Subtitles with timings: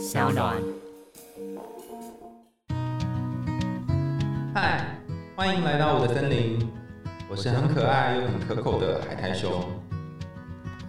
[0.00, 0.56] 小暖。
[4.54, 4.96] 嗨，
[5.36, 6.66] 欢迎来到我的森林，
[7.28, 9.62] 我是很可爱又很可口的海苔熊。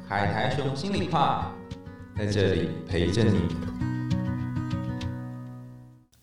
[0.07, 1.51] 海苔熊心里话，
[2.17, 3.41] 在这里陪着你。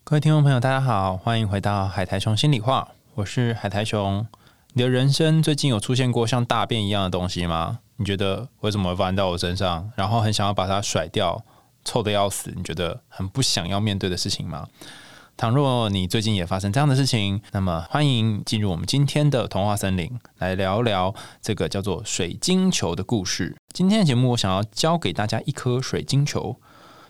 [0.02, 4.26] 各位听众朋友，大家好，欢迎回到海苔熊心里话，我是海苔熊。
[4.72, 7.80] 你的人生最近有出现过像大便一样的东西吗？
[7.96, 9.92] 你觉得为什么会发生在我身上？
[9.94, 11.44] 然后很想要把它甩掉，
[11.88, 14.68] 臭的要死，你觉得很不想要面对的事情吗？
[15.38, 23.56] 倘若你最近也发生这样的事情，那么欢迎进入我们今天的童话森林，来聊聊这个叫做水晶球的故事。
[23.72, 26.56] 今天的节目，我想要教给大家一颗水晶球。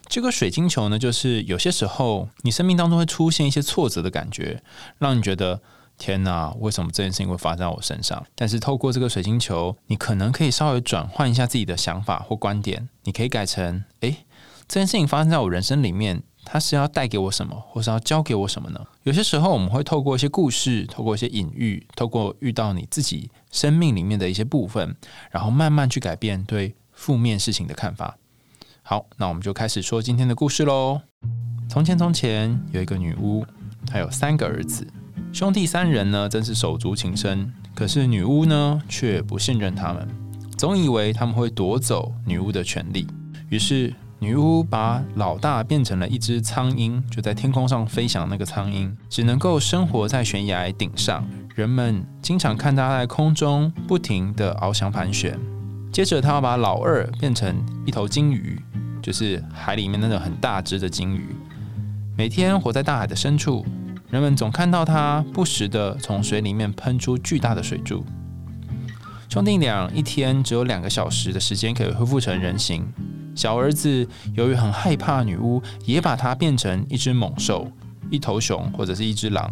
[0.06, 4.62] 这个水晶球呢，就是有些时候你生命当中会出现一些挫折的感觉，
[4.98, 5.60] 让你觉得
[5.96, 8.24] 天哪，为什么这件事情会发生在我身上？
[8.34, 14.18] 但是透过这个水晶球，你可能可以稍微转换一下自己的想法或观点，你可以改成：诶，
[14.68, 16.22] 这件事情发生在我人生里面。
[16.50, 18.80] 它是要带给我什么，或是要教给我什么呢？
[19.02, 24.96] 有些时候我们会透过一些故事，透过一些隐喻，透过遇到你自己生命里面的一些部分，
[25.30, 28.16] 然后慢慢去改变对负面事情的看法。
[28.80, 31.02] 好，那我们就开始说今天的故事喽。
[31.68, 33.44] 从前，从前有一个女巫，
[33.86, 34.86] 她有三个儿子，
[35.34, 37.52] 兄弟三人呢，真是手足情深。
[37.74, 40.08] 可是女巫呢，却不信任他们，
[40.56, 43.06] 总以为他们会夺走女巫的权利，
[43.50, 43.92] 于是。
[44.20, 48.28] 女巫把老大变成了一只苍鹰，就在天空上飞翔。
[48.28, 51.24] 那个苍鹰只能够生活在悬崖顶上，
[51.54, 55.38] 人们经常看它在空中不停地翱翔盘旋。
[55.92, 57.54] 接着，他要把老二变成
[57.86, 58.60] 一头鲸鱼，
[59.00, 61.36] 就是海里面那种很大只的鲸鱼，
[62.16, 63.64] 每天活在大海的深处。
[64.10, 68.04] 人们总看到它不时地从水里面喷出巨大的水柱。
[69.28, 72.84] 兄弟俩一天只有两个小时的时间可以恢复成人形。
[73.38, 77.70] 小儿子由于很害怕女巫，也把它变成一只猛兽，
[78.10, 79.48] 一头熊或者是一只狼，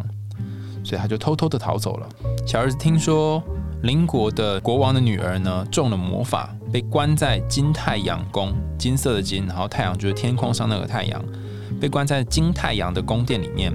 [0.83, 2.09] 所以他就偷偷的逃走了。
[2.45, 3.41] 小儿子听说
[3.83, 11.23] 邻国的国王的女儿呢中了魔法，被关在金太阳宫，金色的金，然后太阳就是天空上那个太阳，
[11.79, 13.73] 被关在金太阳的宫殿里面，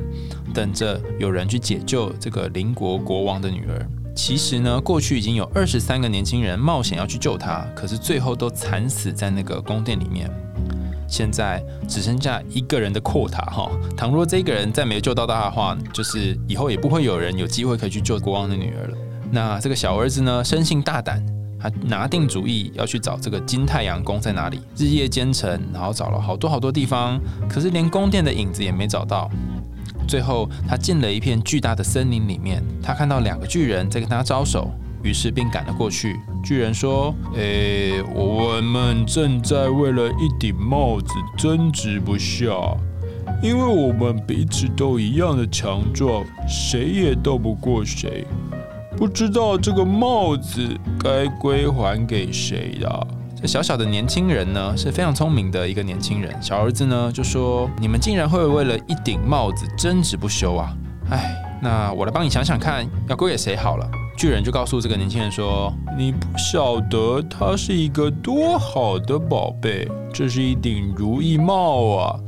[0.53, 3.89] 等着有人去解救这个邻国国王的女儿。
[4.15, 10.31] 其实呢，过去已经有二十三个年轻人冒险要去救他，可是最后都惨死在那个宫殿里面。
[11.09, 18.97] 现在只剩下一个人的扩塔哈，倘若这个人再没救到他的话，就是以后也不会有人有机会可以去救国王的女儿了。
[19.31, 21.23] 那这个小儿子呢，生性大胆，
[21.61, 29.31] 他拿定主意要去找这个金太阳宫在哪里，日夜兼程，然后找了好多好多地方，可是连宫殿的影子也没找到。
[30.07, 34.71] 最后，他进了一片巨大的森林里面，他看到两个巨人在跟他招手，
[35.03, 36.17] 于是便赶了过去。
[36.45, 42.51] 巨人说：“诶，我们正在为了一顶帽子争执不下，
[43.43, 48.27] 因为我们彼此都一样的强壮，谁也斗不过谁。
[48.97, 53.07] 不知道这个帽子该归还给谁呀？”
[53.47, 56.35] 小小的年轻人呢是非常聪明的一个年轻人。
[56.41, 60.73] 小儿子呢就说：“你们竟然会为了一顶帽子争执不休啊！
[61.11, 72.21] 哎，那我来帮你想想看，要归给谁好了。”巨人就告诉这个年轻人说：“你不晓得它是一个多好的宝贝，这是一顶如意帽啊！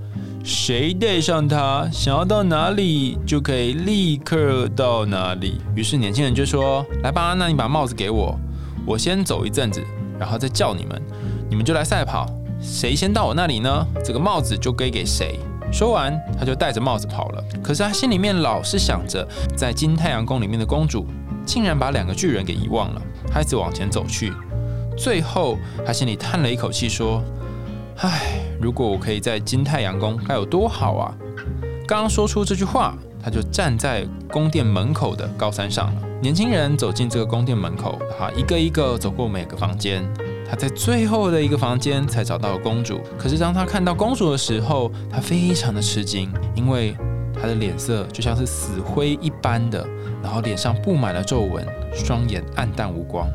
[0.43, 8.37] 谁戴上它，想要到哪里就可以立刻到哪里。”于是年轻人就说：“来吧，那你把帽子给我，
[8.85, 9.81] 我先走一阵子。”
[10.19, 11.01] 然后再叫你们，
[11.49, 12.27] 你们就来赛跑，
[12.61, 13.87] 谁先到我那里呢？
[14.05, 15.39] 这个帽子就归给谁。
[15.73, 17.45] 说完，他就戴着帽子跑了。
[17.63, 19.27] 可是他心里面老是想着，
[19.57, 21.07] 在金太阳宫里面的公主，
[21.45, 23.03] 竟然把两个巨人给遗忘了。
[23.27, 24.33] 他一直往前走去，
[24.97, 27.21] 最后他心里叹了一口气，说
[27.99, 31.13] ：“唉，如果我可以在金太阳宫，该有多好啊！”
[31.89, 36.03] 刚刚说出这句话，他就站在宫殿门口的高山上了。
[36.21, 40.03] 年轻人走进这个宫殿门口，哈，一个一个走过每个房间。
[40.47, 43.01] 他在最后的一个房间才找到公主。
[43.19, 46.97] 可是当他看到公主的时候，他非常的吃惊，因为
[47.35, 49.87] 她的脸色就像是死灰一般的，
[50.23, 53.27] 然后脸上布满了皱纹，双眼暗淡无光，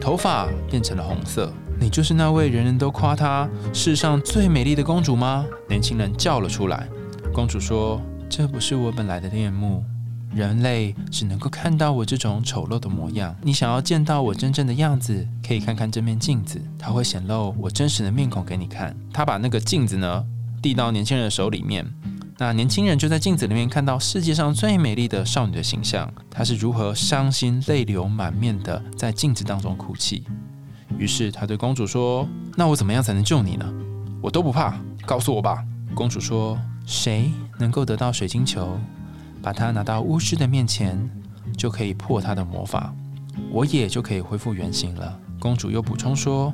[0.00, 1.52] 头发变成了红色。
[1.78, 5.44] 你就是那位人人都夸她世上最美丽的公主吗？
[5.68, 6.88] 年轻人叫了出来。
[7.32, 8.00] 公主说
[8.30, 9.84] ：“这不是我本来的面目。”
[10.34, 13.34] 人类只能够看到我这种丑陋的模样。
[13.42, 18.96] 你想要见到我真正的样子，可以看看这面镜子，它会显露我真实的面孔给你看。
[19.12, 20.24] 他把那个镜子呢
[20.60, 21.86] 递到年轻人的手里面，
[22.38, 26.12] 那年轻人就在镜子里面看到世界上最美丽的少女的形象。
[26.30, 30.24] 她是如何伤心泪流满面的在镜子当中哭泣。
[30.98, 32.26] 于是他对公主说
[32.56, 33.70] ：“那我怎么样才能救你呢？
[34.22, 35.62] 我都不怕，告诉我吧。”
[35.94, 38.78] 公主说：“谁能够得到水晶球，
[39.46, 41.08] 把它拿到巫师的面前，
[41.56, 42.92] 就可以破他的魔法，
[43.52, 46.52] 我也就可以恢复原形了。”公主又补充说：“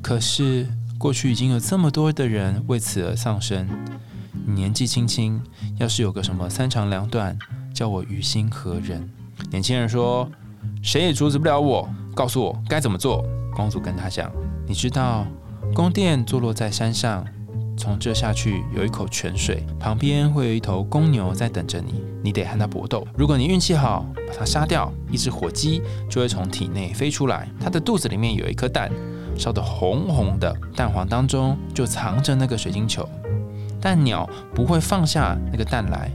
[0.00, 0.64] 可是
[0.98, 3.66] 过去已经有这么多的人为此而丧生，
[4.46, 5.42] 你年纪轻轻，
[5.78, 7.36] 要是有个什么三长两短，
[7.74, 9.10] 叫我于心何忍？”
[9.50, 10.30] 年轻人说
[10.80, 14.30] ：“谁也阻止不了我，告诉我该怎么做。”公主跟他讲
[14.64, 15.26] ：“你知道，
[15.74, 17.26] 宫殿坐落在山上。”
[17.78, 23.06] 从这下去有一口泉水，旁边会有一头公牛在等着你，你得和它搏斗。
[23.16, 25.80] 如果你运气好，把它杀掉，一只火鸡
[26.10, 28.90] 就会从体内飞出来，它的肚子里面有一颗蛋，
[29.36, 33.08] 烧得红红的，蛋黄当中就藏着那个水晶球。
[33.80, 36.10] 但鸟不会放下那个蛋来，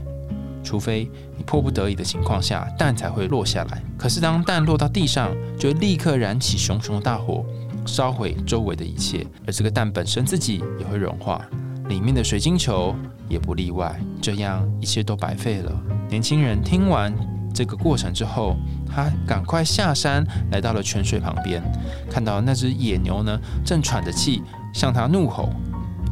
[0.62, 3.82] 除非你迫不得已的情况下，蛋才会落下来。
[3.96, 7.42] 可是当蛋落到地上，就立刻燃起熊熊的大火。
[7.86, 11.44] 烧毁周围的一切，而这个蛋本身自己也会融化，
[11.88, 12.94] 里面的水晶球
[13.28, 13.98] 也不例外。
[14.20, 15.72] 这样一切都白费了。
[16.08, 17.14] 年轻人听完
[17.52, 21.62] 这个过程之后，他赶快下山，来到了泉水旁边，
[22.10, 24.42] 看到那只野牛呢，正喘着气
[24.72, 25.50] 向他怒吼，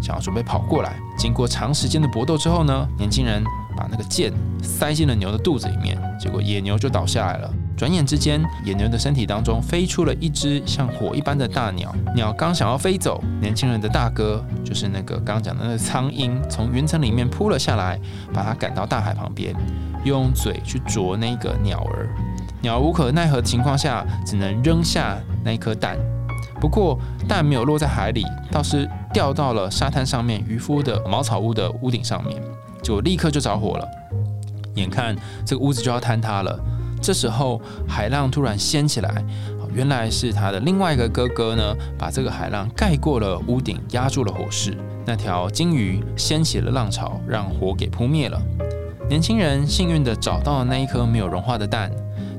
[0.01, 0.97] 想要准备跑过来。
[1.17, 3.43] 经过长时间的搏斗之后呢，年轻人
[3.77, 4.33] 把那个剑
[4.63, 7.55] 塞进了牛的肚子里面，结果野牛就倒下来了。
[7.77, 11.93] 转眼之间，野牛的身体当中飞出了一只像火一般的大鸟。
[12.15, 17.99] 鸟刚想要飞走，年轻人的大哥就是那个刚讲的那个苍鹰，从云层里面扑了下来，
[18.33, 19.55] 把它赶到大海旁边，
[20.05, 22.09] 用嘴去啄那个鸟儿。
[22.61, 25.97] 鸟无可奈何的情况下，只能扔下那颗蛋。
[26.61, 26.97] 不过
[27.27, 32.41] 蛋没有落在海里，倒是掉到了沙滩上面渔夫的茅草屋的屋顶上面，
[32.81, 33.89] 就立刻就着火了。
[34.75, 36.57] 眼看这个屋子就要坍塌了。
[37.03, 39.25] 这时候，海浪突然掀起来，
[39.75, 44.79] 原来是他的另外一个哥哥呢，把这个海浪盖过了屋顶，压住了火势。
[45.05, 48.41] 那条金鱼掀起了浪潮，让火给扑灭了。
[49.09, 51.91] 年轻人幸运地找到了那一颗没有融化的蛋，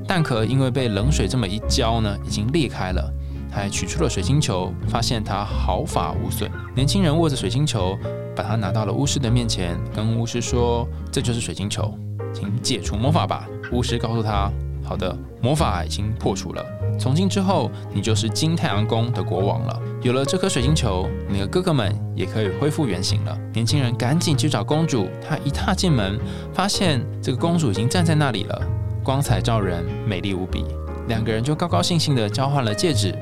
[0.08, 3.12] 蛋壳因为被冷水这么一浇呢，已经裂开了。
[3.50, 6.50] 他还取出了水晶球，发现它毫发无损。
[6.74, 7.96] 年轻人握着水晶球，
[8.34, 11.96] 把它拿到了巫师的面前，跟巫师说：“这就是水晶球。”
[12.34, 13.46] 请解除魔法吧。
[13.74, 14.48] 巫师告诉他
[14.84, 16.64] ：“好的，魔法已经破除了。
[16.96, 19.82] 从今之后，你就是金太阳宫的国王了。
[20.00, 25.08] 有了这颗水晶球，你的哥哥们也可以恢复原形了。”年轻人赶紧去找公主。
[25.20, 26.20] 他一踏进门，
[26.52, 28.62] 发现这个公主已经站在那里了，
[29.02, 30.64] 光彩照人，美丽无比。
[31.08, 33.12] 两个人就高高兴兴地交换了戒指，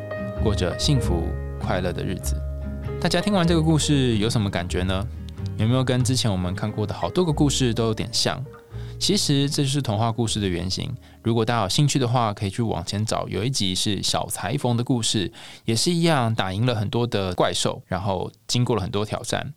[0.44, 1.22] 过着幸福
[1.58, 2.36] 快乐的日子。
[3.00, 5.06] 大家听完这个故事有什么感觉呢？
[5.56, 8.38] 有没有跟之前我们看过的好多个故事都有点像？
[9.02, 10.88] 其实这就是童话故事的原型。
[11.24, 15.32] 如果大家有兴趣的话，可以去往前找，有一集是小裁缝的故事，
[15.64, 19.54] 也是一样打赢了很多的怪兽，然后经过了很多挑战。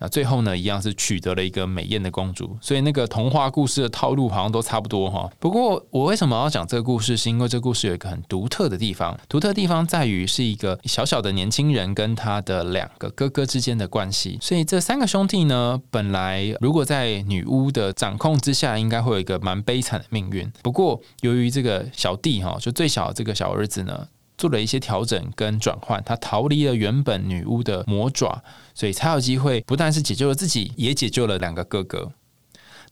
[0.00, 5.30] 那最后呢，一样是取得了一个美艳的公主，所以那个童话故事的套路好像都差不多哈。
[5.38, 14.38] 不过我为什么要讲这个故事，是因为这个故事有一个很独特的地方，独特地方在于是一个小小的年轻人跟他的两个哥哥之间的关系。
[14.40, 20.50] 所以这三个兄弟呢，本来如果在女巫的掌控之下，应该会有一个蛮悲惨的命运。
[20.62, 24.08] 不过由于这个小弟哈，就最小这个小儿子呢。
[24.40, 28.42] 做了一些调整跟转换，他逃离了原本女巫的魔爪，
[28.74, 32.10] 所以才有机会不但是解救了自己，也解救了两个哥哥。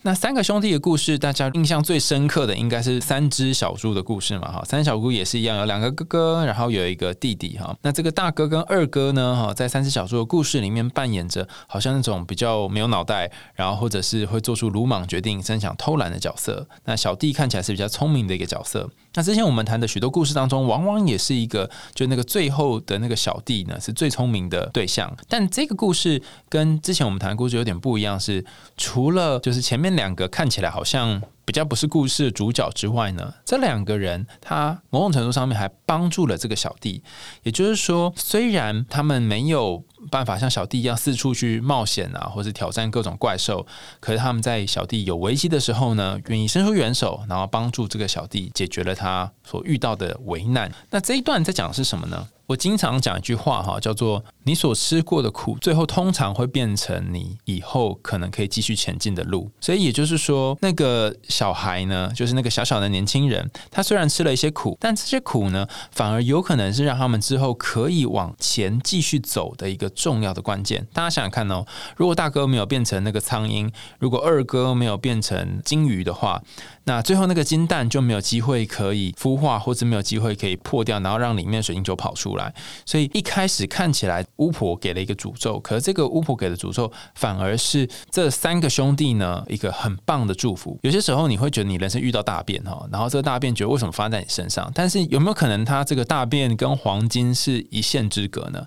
[0.03, 4.53] 那三个兄弟的故事，大家印象最深刻的应该是三只小猪的故事嘛？
[4.53, 7.77] 哈，三只小猪也是一样，有两个哥哥，然后有一个弟弟哈。
[7.83, 9.35] 那这个大哥跟二哥呢？
[9.35, 16.69] 哈，在三只小猪的故事里面扮演着好像那种比较没有脑袋，然后或者是会做出鲁莽决定、真想偷懒的角色。
[16.85, 18.89] 那小弟看起来是比较聪明的一个角色。
[19.15, 25.13] 那之前我们谈的许多故事当中，往往也是一个就那个最后的那个小弟呢，是最聪明的对象。
[25.29, 28.45] 但这个故事跟之前我们谈的故事有点不一样，是
[28.77, 29.88] 除了就是前面。
[29.95, 37.03] 两个看起来好像比较不是故事的主角之外呢，这两个人他某种程度上面还帮助了这个小弟。
[37.43, 43.67] 也就是说，虽然他们没有办法像小弟一样四处去冒险啊，或是挑战各种怪兽，
[43.99, 50.71] 可是他们在小弟有危机的时候呢，愿意伸出援手，然后帮助这个小弟解决了他所遇到的危难。
[50.91, 52.29] 那这一段在讲的是什么呢？
[52.47, 59.51] 我经常讲一句话哈，叫做“你所吃过的苦，最后通常会变成你以后可能可以继续前进的路”。
[59.61, 70.85] 所以也就是说，那个小孩呢，就是那个小小的年轻人，他虽然吃了一些苦，但这些苦呢，反而有可能是让他们之后可以往前继续走的一个重要的关键。
[70.93, 71.65] 大家想想看哦，
[71.97, 76.43] 如果大哥没有变成那个苍蝇，如果二哥没有变成金鱼的话，
[76.89, 82.55] 那最后那个金蛋就没有机会可以孵化，或者没有机会可以破掉，然后让里面水晶球跑出来。
[82.87, 90.79] 所以一开始看起来巫婆给了一个诅咒，可是这个巫婆给的诅咒反而是这三个兄弟呢一个很棒的祝福。
[90.83, 94.73] 有些时候你会觉得你人生遇到大变哈，然后这个大变觉得为什么发生在你身上？
[94.75, 98.67] 但是有没有可能它这个大变跟黄金是一线之隔呢？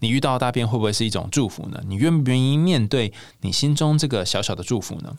[0.00, 1.80] 你遇到大变会不会是一种祝福呢？
[1.86, 5.16] 你愿不愿意面对你心中这个小小的祝福呢？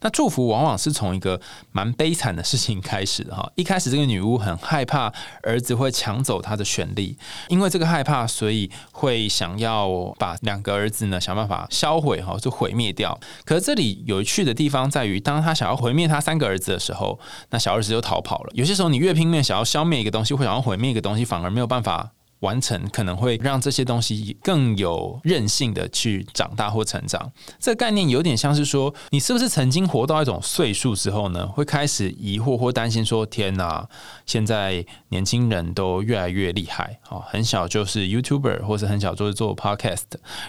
[0.00, 1.40] 那祝福往往是从一个
[1.72, 3.50] 蛮悲惨的事情开始的哈。
[3.56, 5.12] 一开始这个女巫很害怕
[5.42, 7.16] 儿子会抢走她的权利，
[7.48, 9.88] 因为这个害怕，所以会想要
[10.18, 13.18] 把两个儿子呢想办法销毁哈，就毁灭掉。
[13.44, 17.18] 可是这里有趣的地方在于，当他想要毁灭他三个儿子的时候，
[17.50, 18.50] 那小儿子就逃跑了。
[18.54, 22.12] 有些时候，你越拼命想要消灭一个东西，或想要毁灭一个东西，反而没有办法。
[22.40, 27.32] 完成可能会让这些东西更有韧性的去长大或成长。
[27.58, 33.88] 这个概念有点像是说，你是不是曾经活到一种岁数之后呢，会开始疑惑或担心说：“天哪，
[34.24, 40.04] 现在年轻人都越来越厉害 哦，很小就是 YouTuber，或者很小就是做 Podcast，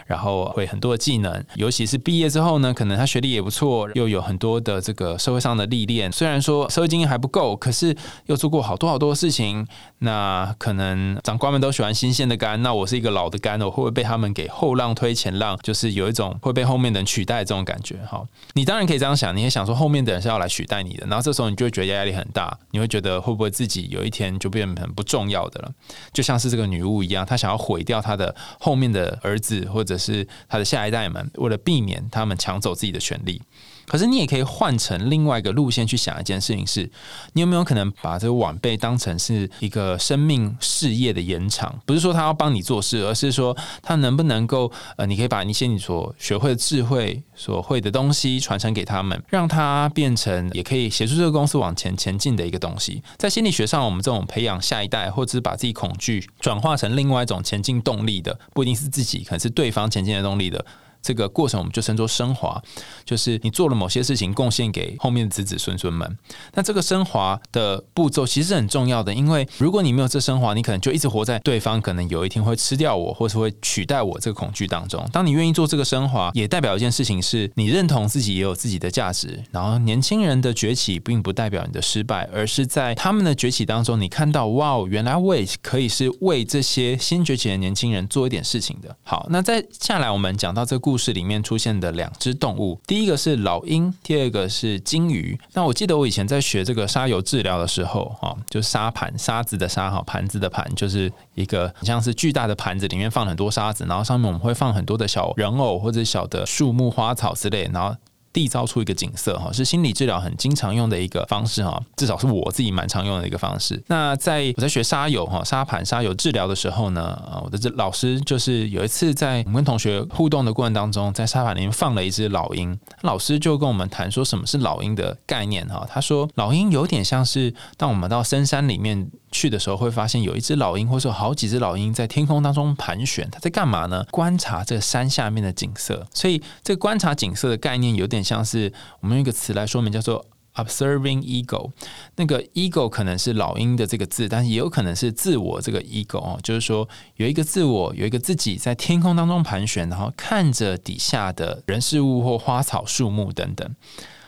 [0.06, 1.44] 然后会很多的技能。
[1.56, 6.12] 尤其是毕业之后呢，可能他学历也不错，又有很多的这个社会上的历练。
[6.12, 9.68] 虽然说社会经验还不够，可是又做过好多好多事情。
[10.02, 11.72] 那可能长官们都。
[11.80, 15.58] 喜欢新鲜的肝，那我是一个老的肝，我会不会被他们给后浪推前浪？
[15.64, 17.96] 就是有一种会被后面的人取代这种感觉。
[18.06, 18.22] 哈，
[18.52, 25.72] 你当然可以这样想，你也想说后面的人是要来取代你的，然后这时候你就会觉得压力很大，你会觉得会不会自己有一天就变很不重要的了？
[26.12, 33.42] 就像是这个女巫一样，她想要毁掉她的后面的儿子或者是她的下一代们，为了避免他们抢走自己的权利。
[33.90, 36.90] 可是你也可以换成另外一个路线去想一件事情，是
[37.34, 41.78] 你有没有可能把这个晚辈当成是一个生命事业的延长？
[41.86, 53.02] 不是说他要帮你做事，而是说他能不能够呃，你可以把一些你所学会的智慧、所会的东西传承给他们，让他变成也可以协助这个公司往前前进的一个东西。
[53.18, 60.64] 在心理学上，我们这种培养下一代，或者是把自己恐惧转化成另外一种前进动力的，不一定是自己，可能是对方前进的动力的。
[61.02, 62.62] 这个过程我们就称作升华，
[63.06, 66.18] 就是你做了某些事情，贡献给后面的子子孙孙们。
[66.54, 75.08] 那这个升华的步骤其实是很重要的，因为如果你没有这升华，你可能就一直活在对方可能有一天会吃掉我，或是会取代我这个恐惧当中。
[75.14, 79.42] 当你愿意做这个升华，也代表一件事情是你认同自己也有自己的价值。
[79.52, 88.94] 然后年轻人的崛起并不代表你的失败，而是在他们的崛起当中，你看到哇，原来我也可以是为这些新崛起的年轻人做一点事情的。
[89.04, 90.89] 好，那再下来我们讲到这个。
[90.90, 95.40] 故事里面出现的两只动物，第一个是老鹰，第二个是金鱼。
[95.54, 107.96] 那我记得我以前在学这个沙油治疗的时候，哈，就沙盘沙子的沙，哈，盘子的盘，就是一个很像是巨大的盘子，里面放很多沙子，然后上面我们会放很多的小人偶或者小的树木、花草之类，然后。
[108.34, 113.82] 缔造出一个景色哈，是心理治疗很经常用的一个方式哈，至少是我自己蛮常用的一个方式。
[113.88, 125.88] 那在我在学沙友哈沙盘沙友治疗的时候呢，啊我的这老师就是有一次在我们跟同学互动的过程当中，在沙盘里面放了一只老鹰，老师就跟我们谈说什么是老鹰的概念哈。
[125.90, 129.10] 他说老鹰有点像是当我们到深山里面。
[129.40, 134.06] 去的时候会发现有一只老鹰，或者说好几只老鹰在天空当中盘旋，它在干嘛呢？
[134.12, 136.06] 观察这山下面的景色。
[136.14, 141.72] 所以这个观察景色的概念有点像是我们用一个词来说明，叫做 observing ego。
[142.18, 153.74] 那个 ego 可能是老鹰的这个字，但是也有可能是自我这个 ego 哦，就是说有一个自我，有一个自己在天空当中盘旋，然后看着底下的人事物或花草树木等等。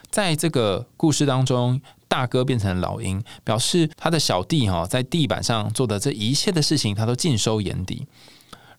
[0.10, 1.82] 在这个故事当中。
[2.12, 8.06] 大哥变成老鹰，表示他的小弟哈在地板上做的这一切的事情，他都尽收眼底。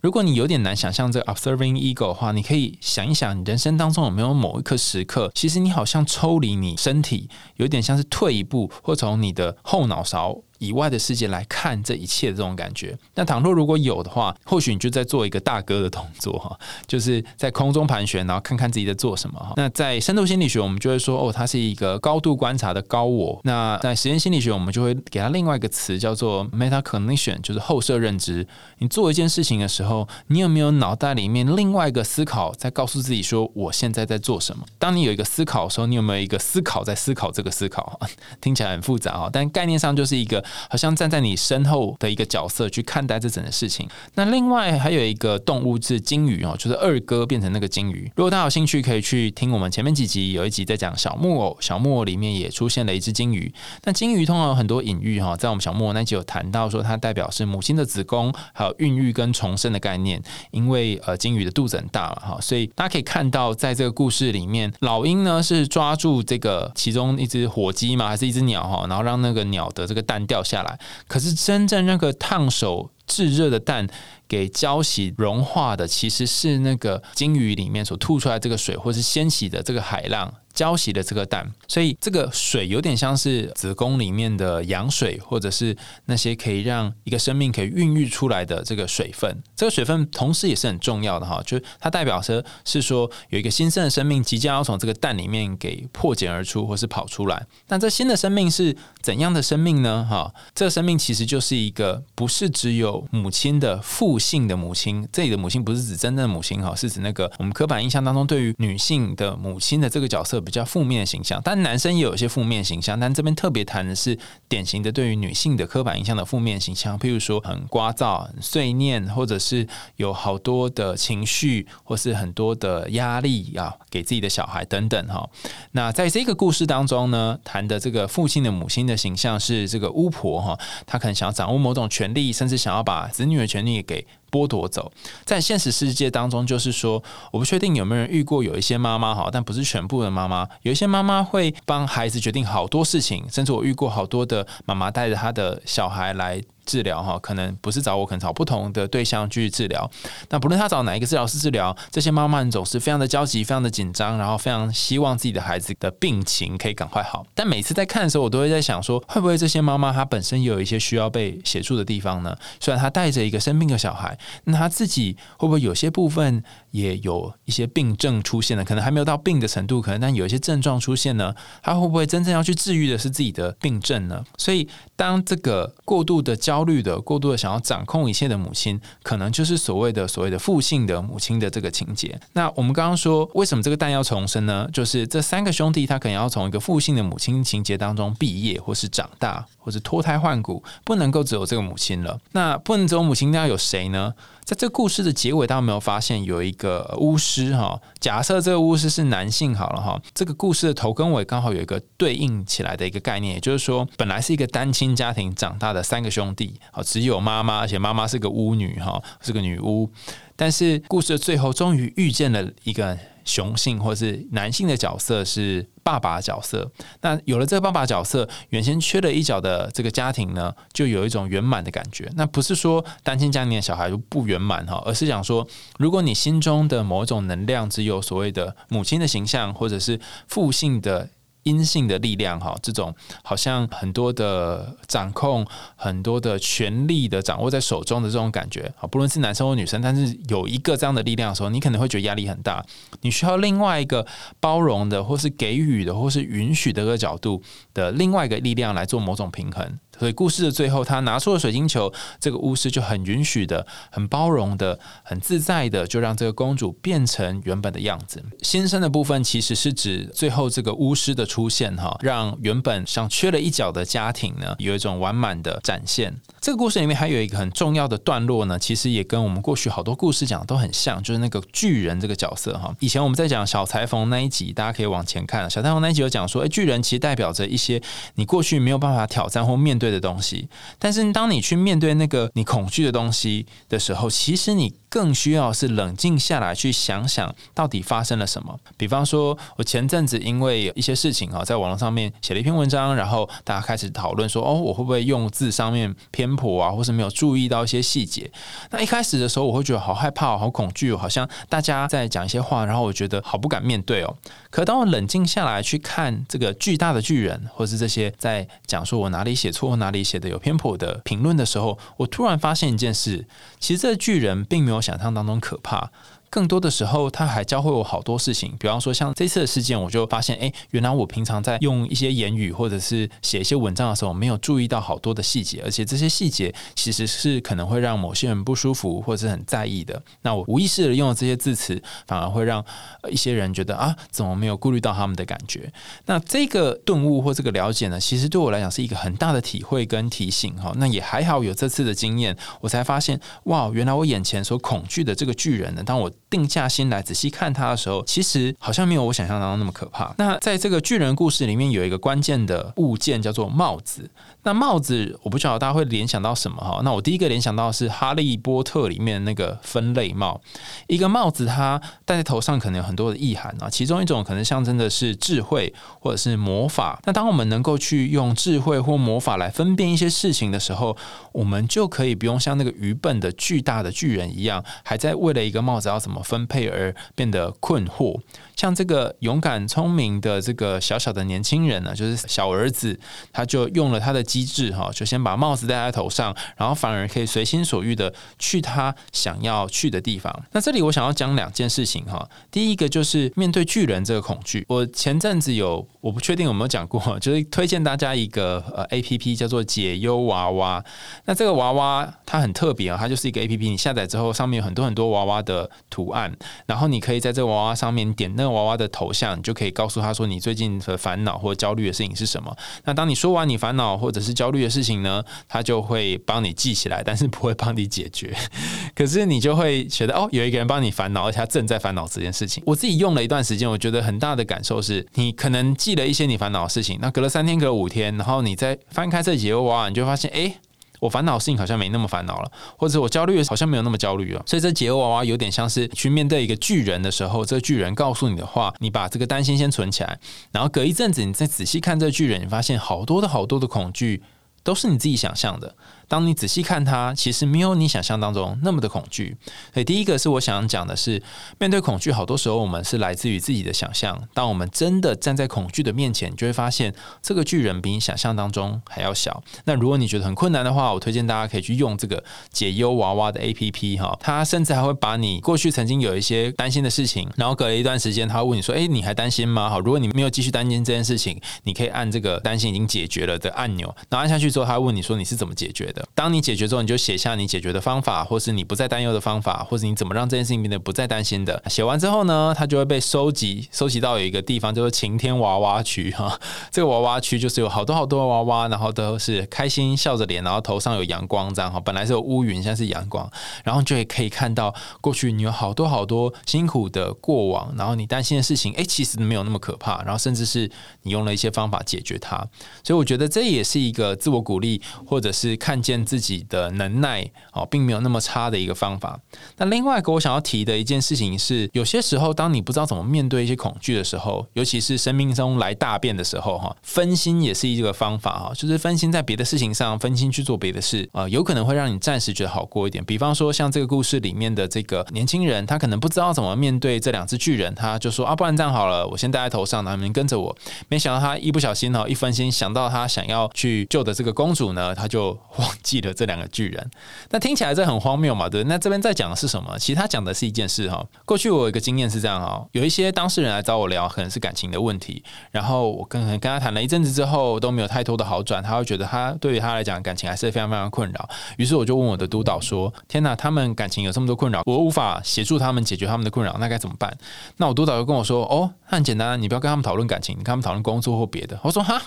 [0.02, 10.42] 如果你有点难想象这个 observing eagle 的话，你可以想一想，你人生当中有没有某一刻时刻，其实你好像抽离你身体，有点像是退一步，或从你的后脑勺。
[10.62, 19.54] 以外的世界来看这一切的这种感觉，那倘若如果有的话，或许你就在做一个大哥的动作哈，就是在空中盘旋，然后看看自己在做什么哈。
[19.56, 23.40] 那在深度心理学，我们就会说哦，它是一个高度观察的高我。
[23.42, 28.46] 那在实验心理学，我们就会给它另外一个词叫做 metacognition，就是后设认知。
[28.78, 34.64] 你做一件事情的时候，你有没有脑袋里面另外一个思考在告诉自己说我现在在做什么？
[34.78, 37.98] 当你有一个思考的时候，你有没有一个思考在思考这个思考？
[38.40, 40.44] 听起来很复杂啊，但概念上就是一个。
[40.68, 43.88] 好像站在你身后的一个角色去看待这整个事情。
[44.14, 48.10] 那另外还有一个动物是金鱼哦，就是二哥变成那个金鱼。
[48.16, 53.52] 如果大家有兴趣，可以去听我们前面几集，有一集在讲小木偶，小木偶里面也出现了一只金鱼。
[53.84, 60.22] 那金鱼通常有很多隐喻哈，在我们小木偶那集有谈到说，它代表是母亲的子宫，还有孕育跟重生的概念。
[60.50, 70.78] 因为呃，金鱼的肚子很大了哈，所以大家可以看到，在这个故事里面，老鹰呢是抓住这个其中一只火鸡嘛，还是一只鸟哈，然后让那个鸟的这个蛋掉下来。
[71.08, 72.90] 可是真正那个烫手。
[73.06, 73.86] 炙热的蛋
[74.28, 80.32] 给浇洗融化的，其实是那个金鱼里面所吐出来这个水，或是掀起的这个海浪。
[80.52, 89.42] 浇洗的这个蛋，所以这个水有点像是子宫里面的羊水，或者是那些可以让一个生命可以孕育出来的这个水分。
[89.56, 97.46] 这个水分同时也是很重要的哈，就是它代表着是说有一个新生的生命即将要从这个蛋里面给破茧而出，或是跑出来。
[97.68, 100.06] 那这新的生命是怎样的生命呢？
[100.08, 110.42] 哈，这个生命其实就是一个不是只有母亲的父性的母亲，这里的母亲不是指真正的母亲哈，是指那个我们刻板印象当中对于女性的母亲的这个角色。
[110.42, 112.98] 比较负面的形象，但男生也有一些负面形象。
[112.98, 114.18] 但这边特别谈的是
[114.48, 119.64] 典型的对于女性的刻板印象的负面形象，譬如说很聒噪、很碎念，或者是
[119.96, 125.28] 有好多的情绪，或是很多的压力啊，给自己的小孩等等哈。
[125.70, 134.06] 那在这个故事当中呢，谈的这个父亲的母亲的形象是这个巫婆哈，她可能想要掌握某种权利，甚至想要把子女的权利给。
[134.32, 134.90] 剥夺走，
[135.24, 146.42] 在现实世界当中，就是说，我不确定有没有人遇过有一些妈妈哈，但不是全部的妈妈，有一些妈妈会帮孩子决定好多事情，甚至我遇过好多的妈妈带着她的小孩来。
[146.64, 149.90] 治疗哈，可能不是找我，可能找不同的对象去治疗。
[150.28, 157.26] 那不论他找哪一个治疗师治疗，这些妈妈总是非常的焦急，非常的紧张，然后非常希望自己的孩子的病情可以赶快好。
[157.34, 162.36] 但每次在看的时候，我都会在想说，会不会这些妈妈她本身也有一些需要被协助的地方呢？
[162.60, 168.64] 虽然她带着一个生病的小孩，那他自己会不会有些部分也有一些病症出现了？
[168.64, 171.34] 可能还没有到病的程度，可能但有一些症状出现呢？
[171.62, 174.24] 他会不会真正要去治愈的是自己的病症呢？
[174.36, 182.20] 所以当这个过度的焦焦虑的、过度的想要掌控一切的母亲，可能就是所谓的所谓的父性的母亲的这个情节。
[182.34, 184.68] 那我们刚刚说，为什么这个蛋要重生呢？
[184.70, 192.20] 就是这三个兄弟，他可能要从一个父性的母亲情节当中毕业，或是长大，或是脱胎换骨，不能够只有这个母亲了。
[192.32, 194.12] 那不能只有母亲，那要有谁呢？
[194.44, 197.80] 在这故事的结尾，大家没有发现有一个巫师哈？
[198.00, 209.88] 假设这个巫师是男性好了哈，这个故事的头跟尾刚好有一个对应起来的一个概念，也就是说，本来是一个单亲家庭长大的三个兄弟，好，只有妈妈，而且妈妈是个巫女哈，是个女巫，
[210.34, 212.98] 但是故事的最后终于遇见了一个。
[213.24, 222.10] 雄性或是男性的角色是爸爸角色，那有了这个爸爸角色，原先缺了一角的这个家庭呢，就有一种圆满的感觉。
[222.16, 225.46] 那不是说单亲家庭的小孩就不圆满哈，而是讲说，
[225.78, 231.08] 如果你心中的某一种能量只有所谓的母亲的形象，或者是父性的。
[231.44, 242.64] 阴性的力量，哈，这种好像很多的掌控，很多的权力的掌握在手中的这种感觉，啊，不论是男生或女生，但是有一个这样的力量的时候，你可能会觉得压力很大。
[243.00, 244.06] 你需要另外一个
[244.40, 247.42] 包容的，或是给予的，或是允许的一个角度
[247.74, 249.78] 的另外一个力量来做某种平衡。
[250.02, 258.20] 所以故事的最后，他拿出了水晶球，这个巫师就很允许的、很包容的、很自在的，就让这个公主变成原本的样子。
[258.42, 266.12] 新生的部分其实是指最后这个巫师的出现，哈，让原本像缺了一角的家庭呢，有一种完满的展现。
[266.40, 272.74] 这个故事里面还有一个很重要的段落呢，其实也跟我们过去好多故事讲的都很像，就是那个巨人这个角色，哈。
[272.80, 277.80] 以前我们在讲小裁缝那一集，大家可以往前看，小裁缝那一集有讲说，哎，巨人其实代表着一些
[278.16, 279.91] 你过去没有办法挑战或面对。
[279.92, 288.58] 的东西，但是当你去面对那个你恐惧的东西的时候，其实你更需要是冷静下来去想想到底发生了什么。
[288.76, 298.30] 比方说，我前阵子因为一些事情啊，在网络上面写了一篇文章，然后大家开始讨论说，哦，我会不会用字上面偏颇啊，或是没有注意到一些细节？
[298.70, 304.16] 那一开始的时候，我会觉得好害怕、好恐惧，好像大家在讲一些话，然后我觉得好不敢面对哦。
[304.50, 309.76] 可当我冷静下来去看这个巨大的巨人，或是这些在讲说我哪里写错。
[309.82, 313.26] 哪里写的有偏颇的评论的时候，我突然发现一件事：
[313.58, 315.90] 其实这巨人并没有想象当中可怕。
[316.32, 318.56] 更多的时候，他还教会我好多事情。
[318.58, 330.02] 比方说，像这次的事件，我就发现，哎，原来我平常在用一些言语或者是写一些文章的时候，没有注意到好多的细节，而且这些细节其实是可能会让某些人不舒服或者是很在意的。
[330.22, 332.64] 那我无意识的用了这些字词，反而会让
[333.10, 335.70] 一些人觉得啊，怎么没有顾虑到他们的感觉？
[336.06, 340.72] 那这个顿悟或这个了解呢，其实对我来讲是一个很大的体会跟提醒哈。
[340.76, 350.14] 那也还好有这次的经验，我才发现哇，原来我眼前所恐惧的这个巨人呢，当我定下心来仔细看它的时候，其实好像没有我想象当中那么可怕。
[350.16, 354.10] 那在这个巨人故事里面，有一个关键的物件叫做帽子。
[354.44, 356.80] 那帽子，我不晓得大家会联想到什么哈？
[356.82, 360.40] 那我第一个联想到是《哈利波特》里面那个分类帽，
[360.88, 367.00] 一个帽子它戴在头上可能有很多的意涵啊，其中一种可能象征的是智慧或者是魔法。
[367.04, 370.96] 那当我们能够去用智慧或魔法来分辨一些事情的时候，
[371.32, 378.20] 我们就可以不用像那个愚笨的巨大的巨人一样，还在为了一个帽子要怎么分配而变得困惑。
[378.56, 382.98] 像这个勇敢聪明的这个小小的年轻人呢，就是小儿子，
[383.32, 390.32] 他就用了他的机智哈，就先把帽子戴在头上，然后反而可以随心所欲的去他想要去的地方。
[390.52, 400.82] 那这里我想要讲两件事情哈，第一个就是面对巨人这个恐惧，我前阵子有我不确定有没有讲过，就是推荐大家一个呃 A P P 叫做解忧娃娃。
[401.24, 406.32] 那这个娃娃它很特别啊，它就是一个 A P P，你下载之后上面有很多很多娃娃的图案，
[406.66, 408.52] 然后你可以在这个娃娃上面点那个。
[408.52, 412.54] 娃娃的头像，你就可以告诉他说你最近的烦恼或焦虑的事情是什么。
[412.84, 418.34] 那当你说完你烦恼或者是焦虑的事情呢，他就会帮你记起来，但是不会帮你解决。
[418.94, 422.62] 可是你就会觉得哦，有一个人帮你烦恼，而且他正在烦恼这件事情。
[422.66, 430.54] 我自己用了一段时间，我觉得很大的感受是，你可能记了一些你烦恼的事情，那隔了三天，隔了五天，然后你再翻开这几个娃，你就发现，哎。
[431.02, 434.42] 我烦恼事情好像没那么烦恼了，或者我焦虑好像没有那么焦虑了。
[434.46, 440.16] 所以这解忧娃娃有点像是去面对一个巨人的时候，这个巨人告诉你的话，你把这个担心先存起来，
[440.52, 444.22] 然后隔一阵子你再仔细看这个巨人，你发现好多的好多的恐惧
[444.62, 445.74] 都是你自己想象的。
[446.12, 449.34] 当你仔细看它，其实没有你想象当中那么的恐惧。
[449.72, 451.22] 所以第一个是我想讲的是，
[451.58, 454.28] 面对恐惧，好多时候我们是来自于自己的想象。
[454.34, 459.42] 当我们真的站在恐惧的面前，你就会发现这个巨人比你想象当中还要小。
[459.64, 464.14] 那如果你觉得很困难的话，我推荐大家可以去用这个解忧娃娃的 A P P 哈。
[464.20, 481.62] 它甚至还会把你过去曾经有一些担心的事情，然后隔了一段时间，他会问你说：“哎，你还担心吗？”好，如果你没有继续担心这件事情，你可以按这个担心已经解决了的按钮，然后按下去之后，他会问你说：“你是怎么解决的？”当你解决之后，你就写下你解决的方法，或是你不再担忧的方法，或是你怎么让这件事情变得不再担心的。
[481.68, 486.38] 写完之后呢，它就会被收集，收集到有一个地方，叫做晴天娃娃区 哈。
[486.70, 491.80] 这个娃娃区就是有好多好多的娃娃，然后都是开心笑着脸，然后头上有阳光这样哈。
[491.80, 493.30] 本来是有乌云，现在是阳光，
[493.64, 500.70] 然后就会可以看到过去你有好多好多辛苦的过往，然后你担心的事情，哎，其实没有那么可怕，然后甚至是
[501.02, 502.36] 你用了一些方法解决它。
[502.82, 505.91] 所以我觉得这也是一个自我鼓励，或者是看见。
[506.04, 509.18] 自己的能耐哦，并没有那么差的一个方法。
[509.56, 523.04] 那另外一个我想要提的一件事情是，有些时候当你不知道怎么面对一些恐惧的时候，尤其是生命中来大变的时候，哈，分心也是一个方法哈，就是分心在别的事情上，分心去做别的事啊，有可能会让你暂时觉得好过一点。
[523.04, 530.54] 比方说，像这个故事里面的这个年轻人，他可能不知道怎么面对这两只巨人，他就说啊，不然这样好了，我先戴在头上，你们跟着我。
[530.88, 535.36] 没想到他一不小心哈，一分心想到他想要去救的这个公主呢，他就
[535.82, 536.90] 记了这两个巨人，
[537.30, 538.48] 那听起来这很荒谬嘛？
[538.48, 539.78] 对，那这边在讲的是什么？
[539.78, 541.04] 其实他讲的是一件事哈。
[541.24, 551.28] 过去我有一个经验是这样哈，有一些当事人来找我聊，可能是感情的问题，然后我跟跟他谈了一阵子之后都没有太多的好转，他会觉得他对于他来讲感情还是非常非常困扰。
[551.56, 557.16] 于是我就问我的督导说：“天哪，他们感情有这么多困扰，我无法协助他们解决他们的困扰，那该怎么办？”
[557.58, 562.02] 那我督导就跟我说：“哦，那很简单，你不要跟他们讨论感情，你跟他们讨论工作或别的。”我说：“哈。”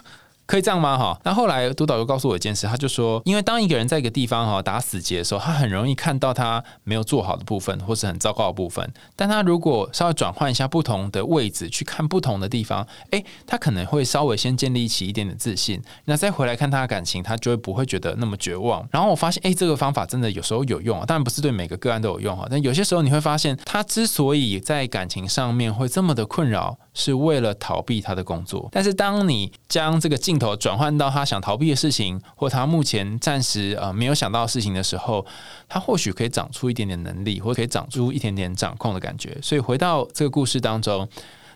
[0.45, 0.97] 可以这样吗？
[0.97, 8.87] 哈，那后来督导又告诉我一件事，他就说，因为当一个人在一个地方哈打死结的时候，他很容易看到他没有做好的部分，或是很糟糕的部分。
[9.15, 18.87] 但他如果稍微转换一下不同的位置去看不同的地方，诶，他可能会稍微先建立起一点点自信，那再回来看他的感情，他就会不会觉得那么绝望。
[18.91, 26.77] 然后我发现，诶，这个方法真的有时候有用啊，当然不是对每个个案都有用哈，但有些时候你会发现，他之所以在感情上面会这么的困扰。
[26.95, 35.23] 是为了逃避他的工作，但是当你将这个镜头转换到他想逃避的事情，或他目前暂时呃没有想到事情的时候，
[35.67, 39.37] 他或许可以长出一点点能力，或可以长出一点点掌控的感觉。
[39.43, 41.07] 所以回到这个故事当中，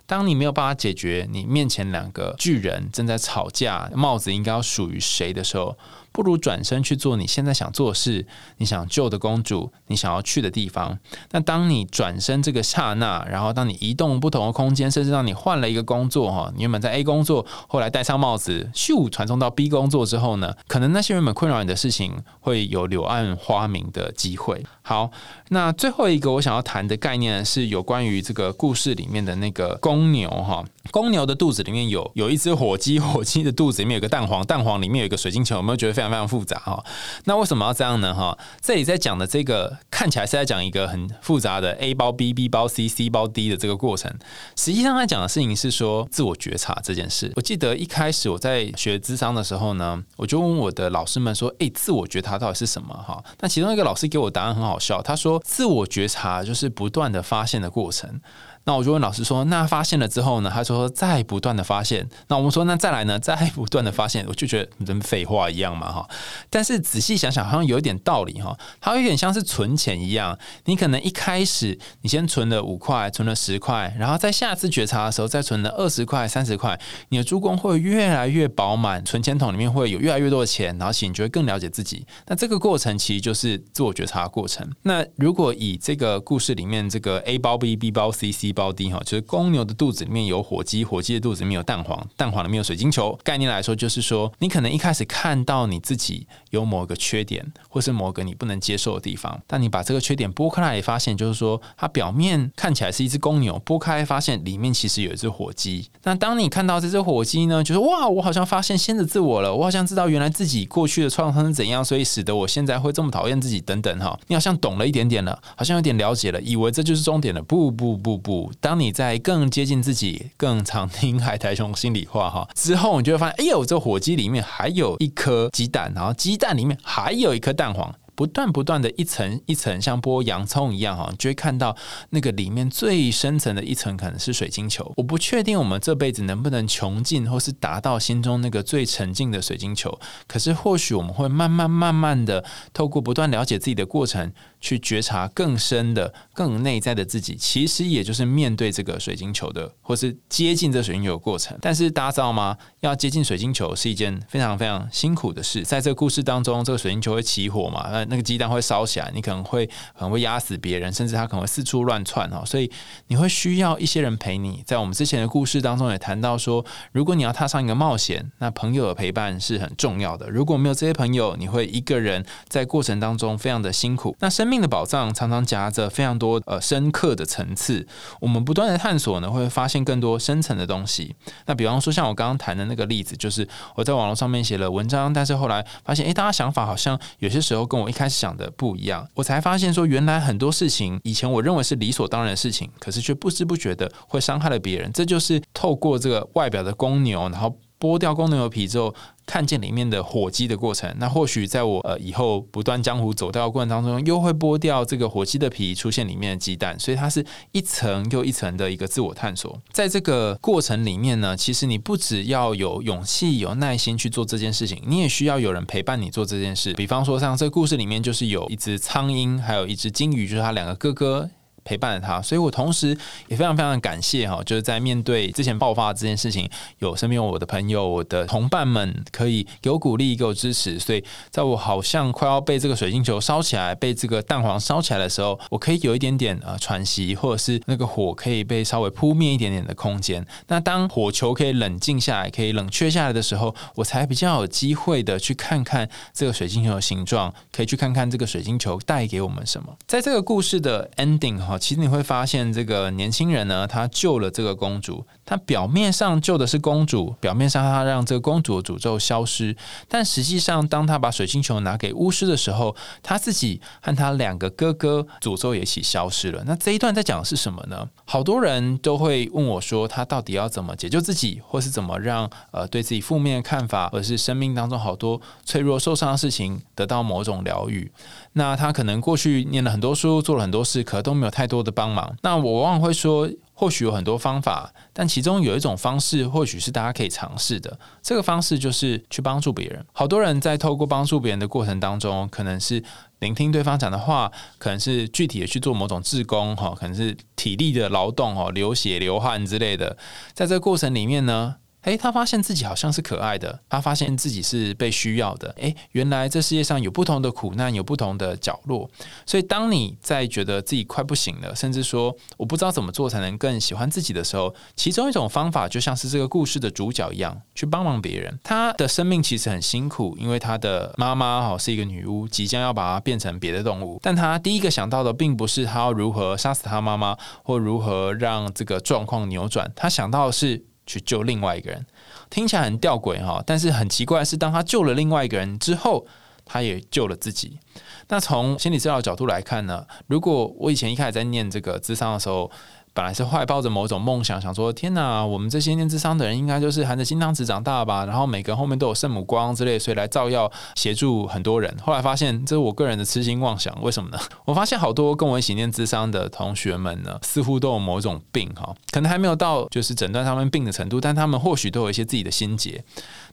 [0.06, 5.76] 当你没有办法解决你面前两个巨人正在吵架，帽子应该要属于谁的时候。
[6.12, 8.26] 不如转身去做你现在想做的事，
[8.58, 10.98] 你想救的公主，你想要去的地方。
[11.32, 24.66] 那当你转身这个刹那，然后当你移动不同的空间，甚至让你换了一个工作哈，你原本在 A 工作，后来戴上帽子，咻传送到 B 工作之后呢，可能那些原本困扰你的事情会有柳暗花明的机会。
[24.90, 25.12] 好，
[25.50, 30.66] 那最后一个我想要谈的概念是有关于这个故事里面的那个公牛哈。
[30.90, 36.84] 公牛的肚子里面有有一只火鸡，火鸡的肚子里面有个蛋黄，蛋黄里面有一个水晶球，有没有觉得非常非常复杂哈？
[37.26, 38.12] 那为什么要这样呢？
[38.16, 44.12] 哈，这里在讲的这个看起来是在讲一个很复杂的 A 包 B，B 包 C，C 包 D 的这个过程，
[44.56, 47.32] 实际上在讲的事情是说自我觉察这件事。
[47.36, 58.22] 我记得一开始我在学智商的时候呢，我就问我的老师们说：“诶，自我觉察到底是什么？”哈，那其中一个老师给我答案很好笑，他说：“自我觉察就是不断的发现的过程。”
[58.70, 63.18] 那我就问老师说：“那发现了之后呢？”他说：“再不断的发现。”那我们说：“那再来呢？
[63.18, 66.08] 再不断的发现。”我就觉得跟废话一样嘛，哈。
[66.52, 68.56] 但是仔细想想，好像有一点道理哈。
[68.80, 76.80] 它有点像是存钱一样，你可能一开始你先存了五块，存了十块，然后在下次觉察的时候再存了二十块、三十块，
[77.10, 82.06] 你的珠光会越来越饱满，存钱筒里面会有越来越多的钱，然后其实你就会更了解自己。
[82.28, 84.70] 那这个过程其实就是自我觉察的过程。
[84.84, 93.18] 那如果以这个故事里面这个 A 包 B、B 包 C、C 包 D 哈，就是公牛的肚子里面有火鸡，火鸡的肚子里面有蛋黄，蛋黄里面有水晶球。
[93.24, 105.90] 概念来说，就是说你可能一开始看到你自己有某个缺点，或是某个你不能接受的地方，但你把这个缺点剥开来，发现就是说它表面看起来是一只公牛，剥开发现里面其实有一只火鸡。
[106.04, 114.18] 那当你看到这只火鸡呢，就是哇，我好像发现新的自我了，我好像知道原来自己过去的创伤是怎样，所以使得我现在会这么讨厌自己等等哈。
[114.28, 117.42] 你好像懂了一点点了，好像有点了解了，以为这就是终点了。
[117.44, 127.94] 不不不不，当你在更接近自己、更常听海苔熊心里话哈之后，你就会发现，哎呦，这火鸡里面还有一颗鸡蛋，然后鸡蛋里面还有一颗蛋黄。
[128.20, 131.74] 不断不断的一层一层像剥洋葱一样哈，就会看到
[132.10, 134.92] 那个里面最深层的一层可能是水晶球。
[134.98, 144.30] 我不确定我们这辈子能不能穷尽或是达到心中那个最沉静的水晶球，可是或许我们会慢慢慢慢的透过不断了解自己的过程，
[144.60, 147.38] 去觉察更深的、更内在的自己。
[147.38, 151.58] 其实也就是面对这个水晶球的，或是接近这水晶球的过程。
[151.62, 152.58] 但是大家知道吗？
[152.82, 155.64] 要接近水晶球是一件非常非常辛苦的事。
[155.64, 157.88] 在这个故事当中，这个水晶球会起火嘛？
[158.09, 162.44] 那那个鸡蛋会烧起来，你可能会可能会压死别人，甚至它可能会四处乱窜哦。
[162.46, 162.70] 所以
[163.08, 164.64] 你会需要一些人陪你。
[164.66, 170.30] 在我们之前的故事当中也谈到说，如果你要踏上一个冒险，那朋友的陪伴是很重要的。
[170.30, 174.16] 如果没有这些朋友，你会一个人在过程当中非常的辛苦。
[174.20, 177.88] 那生命的宝藏常常夹着非常多呃深刻的层次，
[178.20, 181.16] 我们不断的探索呢，会发现更多深层的东西。
[181.46, 188.30] 那比方说像我刚刚谈的那个例子，就是我在网络上面写了文章，但是后来发现，诶，大家想法好像有些时候跟我一开始想。
[188.40, 194.90] 的不一样，我才发现说，原来很多事情以前我认为是理所当然的事情，可是却不知不觉的会伤害了别人。
[194.94, 198.94] 这就是透过这个外表的公牛，然后剥掉公牛的皮之后。
[199.26, 209.62] 看见里面的火鸡的过程，那或许在我呃以后不断江湖走掉的过程当中，又会剥掉这个火鸡的皮，出现里面的鸡蛋，所以它是一层又一层的一个自我探索。
[209.72, 216.74] 在这个过程里面呢，其实你不只要有勇气、有耐心去做这件事情，你也需要有人陪伴你做这件事。
[216.74, 221.30] 比方说，像这个故事里面，就是有一只苍蝇，还有一只金鱼，就是他两个哥哥。
[221.70, 240.26] 陪伴了他，所以我同时也非常非常感谢哈，就是在面对之前爆发这件事情，有身边我的朋友、我的同伴们可以给我鼓励、给我支持，所以在我好像快要被这个水晶球烧起来、被这个蛋黄烧起来的时候，我可以有一点点呃喘息，或者是那个火可以被稍微扑灭一点点的空间。
[240.48, 249.78] 那当火球可以冷静下来、可以冷却下来的时候，我才比较有机会的去看看这个水晶球的形状，可以去看看这个水晶球带给我们什么。
[249.86, 251.59] 在这个故事的 ending 哈。
[251.60, 255.06] 其实你会发现，这个年轻人呢，他救了这个公主。
[255.26, 259.56] 他表面上救的是公主，表面上他让这个公主的诅咒消失，
[259.88, 266.44] 但实际上，当他把水晶球拿给巫师的时候，他自己和他两个哥哥诅咒也一起消失了。
[266.48, 267.88] 那这一段在讲的是什么呢？
[268.06, 277.92] 好多人都会问我说，他到底要怎么解救自己，或是怎么让呃对自己负面的看法，或者是生命当中好多脆弱受伤的事情得到某种疗愈？
[278.34, 282.16] 那他可能过去念了很多书，做了很多事，可都没有太多的帮忙。
[282.22, 283.30] 那我往往会说。
[283.60, 287.78] 或许有很多方法，但其中有一种方式，或许是大家可以尝试的。
[288.02, 289.86] 这个方式就是去帮助别人。
[289.92, 292.82] 好多人在透过帮助别人的过程当中，可能是
[293.20, 299.98] 聆听对方讲的话，可能是具体的去做某种志工，哈，可能是体力的劳动，哈，流血流汗之类的。
[300.34, 301.58] 在这个过程里面呢，
[301.90, 305.50] 诶，他发现自己好像是可爱的，他发现自己是被需要的。
[305.58, 308.88] 诶，原来这世界上有不同的苦难，有不同的角落。
[309.26, 318.38] 所以，当你在觉得自己快不行了，甚至说我不知道怎么做才能更喜欢自己的时候，其中一种方法就像是这个故事的主角一样，去帮忙别人。
[318.44, 324.00] 他的生命其实很辛苦，因为他的妈妈哈是一个女巫，即将要把他变成别的动物。
[324.04, 329.72] 但他第一个想到的，并不是他要如何杀死他妈妈，或如何让这个状况扭转。
[329.76, 330.69] 他想到的是。
[330.90, 331.86] 去救另外一个人，
[332.32, 336.08] 听起来很吊诡哈，但是很奇怪是，当他救了另外一个人之后，
[336.44, 337.60] 他也救了自己。
[338.08, 342.50] 那从心理治疗角度来看呢，如果我以前一开始在念这个智商的时候。
[342.94, 351.74] 本来是怀抱着某种梦想，想说天哪，我们这些念智商的人应该就是含着金汤匙长大吧，然后每个人后面都有圣母光之类，所以来照耀协助很多人。
[351.82, 354.20] 后来发现这是我个人的痴心妄想，为什么呢？
[354.46, 362.84] 我发现好多跟我一起念智商的同学们呢，似乎都有某种病哈，可能还没有到就是诊断他们病的程度，但他们或许都有一些自己的心结。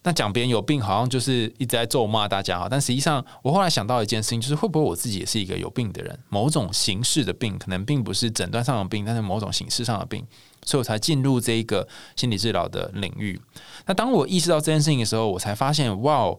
[0.03, 2.69] 那讲别人有病，好像就是一直在咒骂大家哈。
[2.71, 6.17] 但实际上，我后来想到一件事情，就是会不会我自己也是一个有病的人？
[6.29, 10.27] 某种形式的病，可能并不是诊断上的病，但是某种形式上的病，
[10.65, 13.41] 所以我才进入这一个心理治疗的领域。
[13.87, 16.35] 那当我意识到这件事情的时候，我才发现，哇，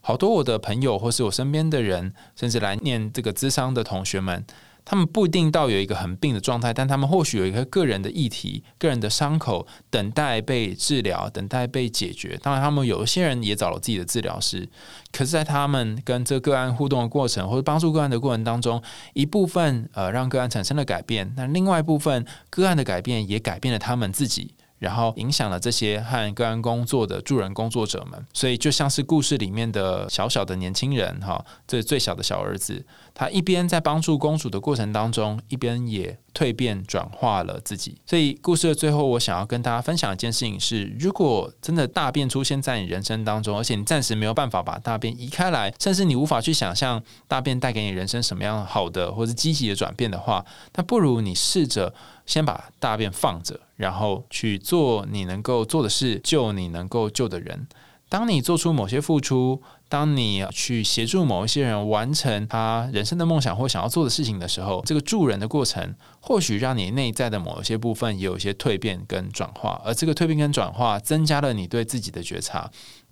[0.00, 4.44] 好多我的朋友或是我身边的人，甚至来念这个智商的同学们。
[4.84, 12.38] 他们不一定到有一个很病的状态，但他们或许有一个个人的议题、个人的伤口，等待被治疗，等待被解决。
[12.42, 14.68] 当然，他们有一些人也找了自己的治疗师，
[15.10, 18.82] 可是，在他们跟这个案互动的过程，或者帮助个案的过程当中，
[19.14, 24.54] 一部分呃让个案产生了改变，那另外一部分个案的改变也改变了他们自己。
[24.80, 36.18] 然后影响了这些和个案工作的助人工作者们，所以就像是故事里面的小小的年轻人哈，这最小的小儿子，他一边在帮助公主的过程当中，一边也。
[36.34, 51.94] 蜕变转化了自己，所以故事的最后，我想要跟大家分享一件事情是：如果真的大便出现在你人生当中，而且你暂时没有办法把大便移开来，甚至你无法去想象大便带给你人生什么样好的或者积极的转变的话，那不如你试着
[52.26, 57.68] 先把大便放着，然后去做你能够做的事，救你能够救的人。
[58.08, 59.62] 当你做出某些付出。
[59.94, 72.68] 当你去协助某一些人完成他人生的梦想或想要做的事情的时候，这个助人的过程或许让你内在的某一些部分也有一些蜕变跟转化，而这个蜕变跟转化增加了你对自己的觉察。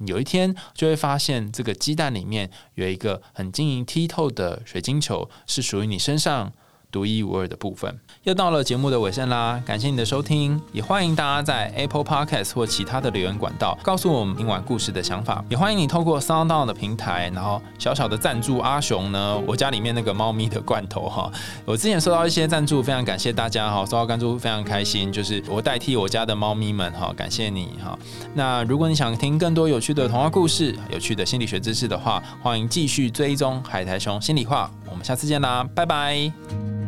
[0.06, 6.52] 有一天就会发现，这个鸡蛋里面有一个很晶莹剔透的水晶球，是属于你身上。
[6.92, 9.60] 独一无二的部分，又到了节目的尾声啦！
[9.64, 21.32] 感谢你的收听，也欢迎大家在 Apple Podcast 或其他的留言管道告诉我们听完故事的想法，也欢迎你透过 SoundOn 的平台，然后小小的赞助阿雄呢，我家里面那个猫咪的罐头哈，
[21.64, 27.98] 我之前收到一些赞助，非常感谢大家哈，收到赞助非常开心，就是我代替我家的猫咪们哈，感谢你哈。
[28.34, 36.81] 那如果你想听更多有趣的童话故事、有趣的心理学知识的话，欢迎继续追踪海苔熊心里话，我们下次见啦，拜拜。